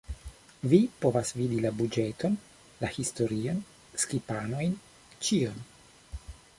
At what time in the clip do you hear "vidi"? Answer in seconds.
1.41-1.59